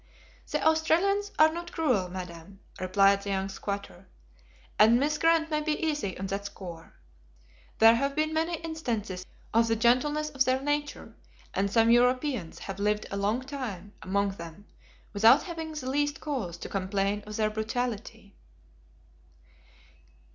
[0.49, 4.07] "The Australians are not cruel, Madam," replied the young squatter,
[4.79, 6.93] "and Miss Grant may be easy on that score.
[7.77, 11.13] There have been many instances of the gentleness of their nature,
[11.53, 14.65] and some Europeans have lived a long time among them
[15.13, 18.35] without having the least cause to complain of their brutality."